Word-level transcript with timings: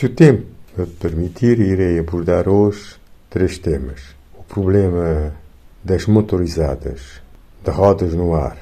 Se 0.00 0.06
o 0.06 0.08
tempo 0.08 0.46
me 0.78 0.86
permitir, 0.86 1.60
irei 1.60 1.98
abordar 1.98 2.48
hoje 2.48 2.96
três 3.28 3.58
temas. 3.58 4.00
O 4.34 4.42
problema 4.42 5.34
das 5.84 6.06
motorizadas, 6.06 7.20
de 7.62 7.70
rodas 7.70 8.14
no 8.14 8.34
ar 8.34 8.56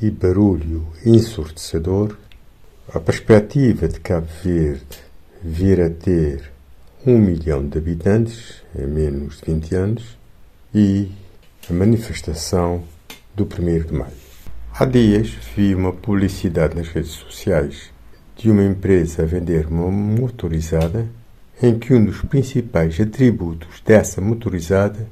e 0.00 0.08
barulho 0.08 0.86
ensurdecedor, 1.04 2.16
a 2.94 3.00
perspectiva 3.00 3.88
de 3.88 3.98
Cabo 3.98 4.28
Verde 4.44 5.00
vir 5.42 5.80
a 5.80 5.90
ter 5.90 6.52
um 7.04 7.18
milhão 7.18 7.66
de 7.66 7.76
habitantes 7.76 8.62
em 8.78 8.86
menos 8.86 9.40
de 9.40 9.52
20 9.52 9.74
anos 9.74 10.18
e 10.72 11.10
a 11.68 11.72
manifestação 11.72 12.84
do 13.34 13.42
1 13.42 13.86
de 13.88 13.92
maio. 13.92 14.12
Há 14.72 14.84
dias 14.84 15.36
vi 15.56 15.74
uma 15.74 15.92
publicidade 15.92 16.76
nas 16.76 16.86
redes 16.86 17.10
sociais 17.10 17.92
de 18.36 18.50
uma 18.50 18.64
empresa 18.64 19.22
a 19.22 19.26
vender 19.26 19.66
uma 19.66 19.90
motorizada 19.90 21.06
em 21.62 21.78
que 21.78 21.94
um 21.94 22.04
dos 22.04 22.20
principais 22.22 22.98
atributos 23.00 23.80
dessa 23.84 24.20
motorizada 24.20 25.08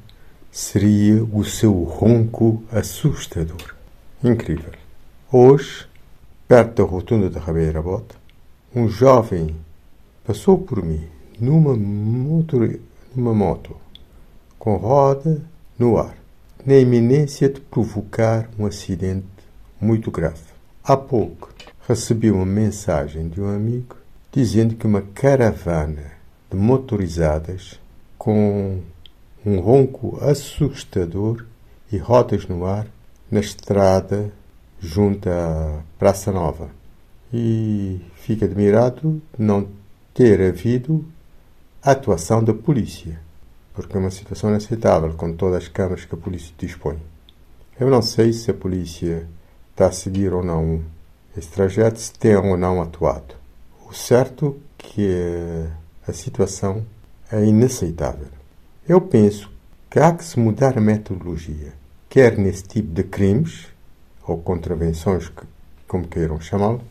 seria 0.51 1.25
o 1.25 1.45
seu 1.45 1.73
ronco 1.83 2.63
assustador. 2.71 3.75
Incrível. 4.23 4.73
Hoje, 5.31 5.87
perto 6.47 6.83
da 6.83 6.89
rotunda 6.89 7.31
da 7.31 7.41
Rabeira 7.41 7.81
Bota, 7.81 8.15
um 8.75 8.89
jovem 8.89 9.57
passou 10.25 10.59
por 10.59 10.85
mim 10.85 11.07
numa, 11.41 11.75
motor, 11.75 12.79
numa 13.15 13.35
moto 13.35 13.77
com 14.59 14.77
roda 14.77 15.43
no 15.79 15.99
ar, 15.99 16.17
na 16.65 16.77
iminência 16.77 17.49
de 17.49 17.61
provocar 17.61 18.49
um 18.59 18.67
acidente 18.67 19.27
muito 19.81 20.11
grave. 20.11 20.53
Há 20.85 20.97
pouco 20.97 21.52
recebi 21.89 22.31
uma 22.31 22.47
mensagem 22.47 23.29
de 23.29 23.41
um 23.41 23.49
amigo 23.49 23.97
dizendo 24.31 24.75
que 24.75 24.87
uma 24.87 25.03
caravana 25.03 26.13
de 26.51 26.57
motorizadas 26.57 27.79
com 28.17 28.81
um 29.45 29.59
ronco 29.59 30.19
assustador 30.23 31.45
e 31.91 31.99
rodas 31.99 32.47
no 32.47 32.65
ar 32.65 32.87
na 33.31 33.41
estrada 33.41 34.33
junto 34.79 35.29
à 35.29 35.83
Praça 35.99 36.31
Nova. 36.31 36.71
E 37.33 38.01
fico 38.15 38.45
admirado 38.45 39.21
de 39.37 39.45
não 39.45 39.69
ter 40.15 40.41
havido 40.41 41.05
atuação 41.83 42.45
da 42.45 42.55
polícia, 42.55 43.19
porque 43.75 43.97
é 43.97 44.01
uma 44.01 44.11
situação 44.11 44.51
inaceitável 44.51 45.15
com 45.15 45.33
todas 45.35 45.65
as 45.65 45.69
câmaras 45.69 46.05
que 46.05 46.15
a 46.15 46.19
polícia 46.19 46.55
dispõe. 46.57 46.99
Eu 47.81 47.91
não 47.91 48.03
sei 48.03 48.33
se 48.33 48.51
a 48.51 48.55
polícia 48.55 49.27
está 49.71 49.87
a 49.87 49.93
seguir 49.93 50.33
ou 50.33 50.45
não 50.45 50.83
se 51.41 52.13
tem 52.13 52.37
ou 52.37 52.57
não 52.57 52.83
atuado. 52.83 53.35
O 53.89 53.95
certo 53.95 54.61
é 54.79 54.83
que 54.83 55.09
a 56.07 56.13
situação 56.13 56.85
é 57.31 57.45
inaceitável. 57.45 58.29
Eu 58.87 59.01
penso 59.01 59.51
que 59.89 59.99
há 59.99 60.13
que 60.13 60.25
se 60.25 60.39
mudar 60.39 60.77
a 60.77 60.81
metodologia, 60.81 61.73
quer 62.09 62.37
nesse 62.37 62.65
tipo 62.65 62.93
de 62.93 63.05
crimes, 63.05 63.69
ou 64.27 64.39
contravenções, 64.39 65.31
como 65.89 66.07
queiram 66.07 66.41
chamá-lo, 66.41 66.83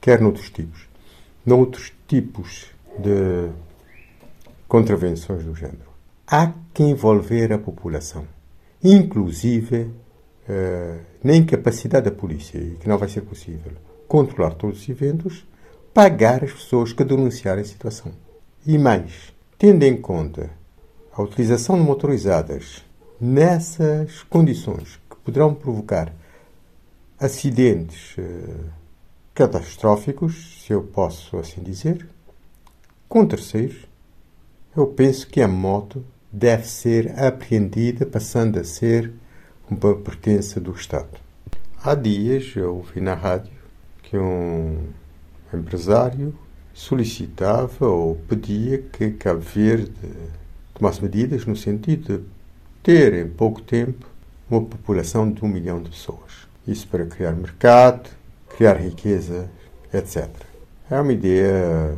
quer 0.00 0.20
noutros 0.20 0.50
tipos. 0.50 0.88
Noutros 1.44 1.92
tipos 2.06 2.66
de 2.98 3.50
contravenções 4.68 5.44
do 5.44 5.54
género. 5.54 5.90
Há 6.26 6.52
que 6.72 6.82
envolver 6.82 7.52
a 7.52 7.58
população, 7.58 8.26
inclusive 8.82 9.90
uh, 10.48 11.00
na 11.22 11.36
incapacidade 11.36 12.10
da 12.10 12.16
polícia, 12.16 12.58
e 12.58 12.76
que 12.76 12.88
não 12.88 12.98
vai 12.98 13.08
ser 13.08 13.22
possível 13.22 13.72
controlar 14.08 14.54
todos 14.54 14.80
os 14.80 14.88
eventos, 14.88 15.46
pagar 15.94 16.44
as 16.44 16.52
pessoas 16.52 16.92
que 16.92 17.04
denunciarem 17.04 17.62
a 17.62 17.66
situação. 17.66 18.12
E 18.66 18.78
mais, 18.78 19.32
tendo 19.58 19.82
em 19.82 19.96
conta 19.96 20.50
a 21.12 21.22
utilização 21.22 21.76
de 21.76 21.82
motorizadas 21.82 22.84
nessas 23.20 24.22
condições 24.24 25.00
que 25.08 25.16
poderão 25.16 25.54
provocar 25.54 26.12
acidentes 27.18 28.16
uh, 28.18 28.70
catastróficos, 29.34 30.62
se 30.64 30.72
eu 30.72 30.82
posso 30.82 31.38
assim 31.38 31.62
dizer, 31.62 32.06
com 33.08 33.26
terceiros, 33.26 33.86
eu 34.76 34.86
penso 34.86 35.26
que 35.26 35.40
a 35.40 35.48
moto 35.48 36.04
deve 36.32 36.66
ser 36.66 37.18
apreendida, 37.18 38.06
passando 38.06 38.58
a 38.58 38.64
ser 38.64 39.12
uma 39.72 39.94
pertença 39.96 40.60
do 40.60 40.72
Estado. 40.72 41.18
Há 41.82 41.94
dias 41.94 42.52
eu 42.54 42.76
ouvi 42.76 43.00
na 43.00 43.14
rádio 43.14 43.52
que 44.02 44.16
um 44.16 44.78
empresário 45.52 46.34
solicitava 46.74 47.86
ou 47.86 48.16
pedia 48.28 48.78
que 48.78 49.10
Cabo 49.12 49.40
Verde 49.40 49.92
tomasse 50.74 51.02
medidas 51.02 51.44
no 51.46 51.56
sentido 51.56 52.18
de 52.18 52.24
ter 52.82 53.14
em 53.14 53.28
pouco 53.28 53.60
tempo 53.62 54.06
uma 54.50 54.62
população 54.62 55.30
de 55.30 55.44
um 55.44 55.48
milhão 55.48 55.82
de 55.82 55.90
pessoas. 55.90 56.46
Isso 56.66 56.86
para 56.88 57.06
criar 57.06 57.32
mercado, 57.32 58.10
criar 58.56 58.74
riqueza, 58.74 59.50
etc. 59.92 60.28
É 60.90 61.00
uma 61.00 61.12
ideia, 61.12 61.96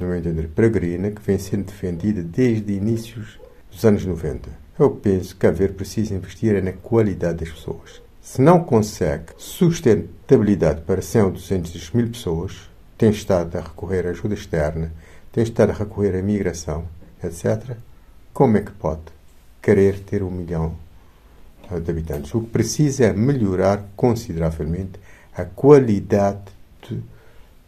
no 0.00 0.06
meu 0.06 0.16
entender, 0.16 0.48
peregrina 0.48 1.10
que 1.10 1.22
vem 1.22 1.38
sendo 1.38 1.64
defendida 1.64 2.22
desde 2.22 2.72
inícios 2.72 3.38
dos 3.70 3.84
anos 3.84 4.04
90. 4.04 4.48
Eu 4.80 4.92
penso 4.92 5.36
que 5.36 5.46
haver 5.46 5.74
precisa 5.74 6.14
investir 6.14 6.54
é 6.54 6.62
na 6.62 6.72
qualidade 6.72 7.44
das 7.44 7.50
pessoas. 7.50 8.00
Se 8.22 8.40
não 8.40 8.64
consegue 8.64 9.26
sustentabilidade 9.36 10.80
para 10.80 11.02
100 11.02 11.22
ou 11.22 11.30
200 11.32 11.90
mil 11.90 12.08
pessoas, 12.08 12.70
tem 12.96 13.10
estado 13.10 13.58
a 13.58 13.60
recorrer 13.60 14.06
à 14.06 14.08
ajuda 14.08 14.32
externa, 14.32 14.90
tem 15.30 15.44
estado 15.44 15.72
a 15.72 15.74
recorrer 15.74 16.18
à 16.18 16.22
migração, 16.22 16.86
etc., 17.22 17.76
como 18.32 18.56
é 18.56 18.62
que 18.62 18.70
pode 18.70 19.02
querer 19.60 20.00
ter 20.00 20.22
um 20.22 20.30
milhão 20.30 20.74
de 21.70 21.90
habitantes? 21.90 22.34
O 22.34 22.40
que 22.40 22.48
precisa 22.48 23.04
é 23.04 23.12
melhorar 23.12 23.84
consideravelmente 23.94 24.98
a 25.36 25.44
qualidade 25.44 26.40
de, 26.88 27.02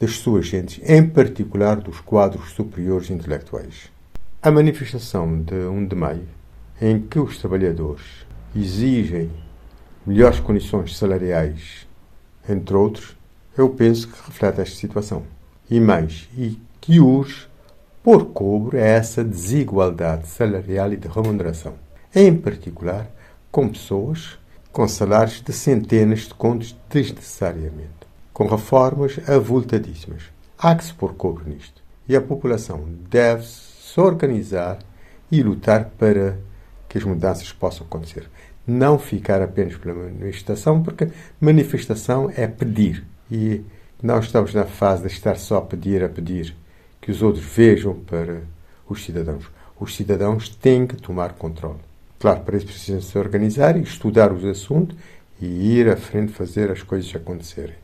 das 0.00 0.12
suas 0.17 0.47
gentes, 0.47 0.81
em 0.89 1.06
particular 1.06 1.77
dos 1.77 2.00
quadros 2.00 2.53
superiores 2.53 3.11
intelectuais. 3.11 3.91
A 4.41 4.50
manifestação 4.50 5.43
de 5.43 5.55
1 5.55 5.89
de 5.89 5.94
maio, 5.94 6.42
em 6.82 7.00
que 7.00 7.20
os 7.20 7.38
trabalhadores 7.38 8.26
exigem 8.56 9.31
melhores 10.04 10.41
condições 10.41 10.98
salariais, 10.98 11.87
entre 12.48 12.75
outros, 12.75 13.16
eu 13.56 13.69
penso 13.69 14.09
que 14.09 14.26
reflete 14.26 14.60
esta 14.60 14.75
situação. 14.75 15.22
E 15.70 15.78
mais, 15.78 16.28
e 16.37 16.59
que 16.81 16.98
urge 16.98 17.47
por 18.03 18.26
cobro 18.26 18.76
essa 18.76 19.22
desigualdade 19.22 20.26
salarial 20.26 20.93
e 20.93 20.97
de 20.97 21.06
remuneração, 21.06 21.75
em 22.12 22.37
particular 22.37 23.09
com 23.53 23.69
pessoas 23.69 24.37
com 24.72 24.88
salários 24.88 25.41
de 25.41 25.53
centenas 25.53 26.20
de 26.20 26.34
contos 26.34 26.75
desnecessariamente, 26.91 28.09
com 28.32 28.47
reformas 28.47 29.20
avultadíssimas. 29.28 30.25
Há 30.59 30.75
que 30.75 30.84
se 30.84 30.94
pôr 30.94 31.14
cobro 31.14 31.49
nisto. 31.49 31.81
E 32.09 32.16
a 32.16 32.20
população 32.20 32.82
deve 33.09 33.44
se 33.44 34.00
organizar 34.00 34.78
e 35.31 35.43
lutar 35.43 35.91
para 35.97 36.38
que 36.93 36.99
as 36.99 37.05
mudanças 37.05 37.51
possam 37.51 37.87
acontecer. 37.87 38.29
Não 38.67 38.99
ficar 38.99 39.41
apenas 39.41 39.75
pela 39.77 39.95
manifestação, 39.95 40.83
porque 40.83 41.09
manifestação 41.41 42.31
é 42.37 42.47
pedir. 42.47 43.03
E 43.31 43.63
nós 44.03 44.27
estamos 44.27 44.53
na 44.53 44.67
fase 44.67 45.01
de 45.01 45.09
estar 45.09 45.37
só 45.39 45.57
a 45.57 45.63
pedir, 45.63 46.05
a 46.05 46.09
pedir, 46.11 46.55
que 47.01 47.11
os 47.11 47.23
outros 47.23 47.47
vejam 47.47 47.95
para 47.95 48.43
os 48.87 49.03
cidadãos. 49.03 49.51
Os 49.81 49.97
cidadãos 49.97 50.51
têm 50.51 50.87
que 50.87 50.97
tomar 50.97 51.33
controle. 51.33 51.81
Claro, 52.21 52.41
para 52.41 52.59
isso 52.59 52.67
precisam 52.67 53.01
se 53.01 53.17
organizar 53.17 53.75
e 53.79 53.83
estudar 53.83 54.31
os 54.31 54.45
assuntos 54.45 54.95
e 55.41 55.47
ir 55.79 55.89
à 55.89 55.97
frente 55.97 56.31
fazer 56.31 56.71
as 56.71 56.83
coisas 56.83 57.13
acontecerem. 57.17 57.75